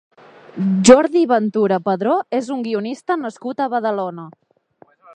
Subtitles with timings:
[0.89, 4.31] Jordi Ventura Padró és un guionista nascut a Badalona.